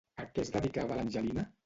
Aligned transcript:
A 0.21 0.23
què 0.29 0.45
es 0.45 0.49
dedicava 0.55 0.97
l'Angelina? 1.01 1.45